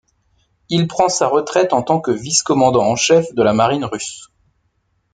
[0.69, 4.31] Il prend sa retraite en tant que vice-commandant-en-chef de la Marine russe.